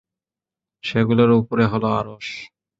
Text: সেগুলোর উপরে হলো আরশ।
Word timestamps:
সেগুলোর 0.83 1.31
উপরে 1.41 1.63
হলো 1.71 1.87
আরশ। 1.99 2.27